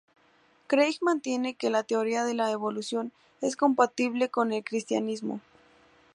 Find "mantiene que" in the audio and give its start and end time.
1.01-1.69